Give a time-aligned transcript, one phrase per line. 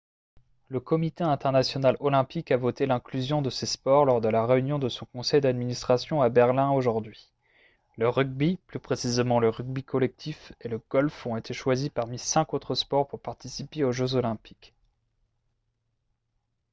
[0.69, 4.89] le comité international olympique a voté l'inclusion de ces sports lors de la réunion de
[4.89, 7.29] son conseil d'administration à berlin aujourd'hui
[7.99, 12.55] le rugby plus précisément le rugby collectif et le golf ont été choisis parmi cinq
[12.55, 14.73] autres sports pour participer aux jeux olympiques